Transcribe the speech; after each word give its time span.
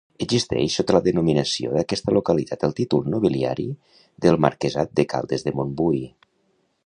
Existeix 0.25 0.75
sota 0.79 0.93
la 0.95 1.01
denominació 1.07 1.73
d'aquesta 1.75 2.15
localitat 2.17 2.65
el 2.69 2.73
títol 2.79 3.05
nobiliari 3.15 3.67
del 4.27 4.41
marquesat 4.47 4.97
de 5.01 5.09
Caldes 5.15 5.49
de 5.49 5.53
Montbui. 5.61 6.01